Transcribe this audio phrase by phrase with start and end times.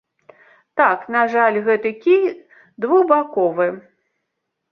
[0.79, 2.23] Так, на жаль, гэты кій
[2.85, 3.67] двухбаковы.